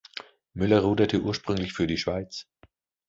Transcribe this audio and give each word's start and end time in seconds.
Müller 0.55 0.79
ruderte 0.79 1.19
ursprünglich 1.21 1.73
für 1.73 1.85
die 1.85 1.99
Schweiz. 1.99 2.47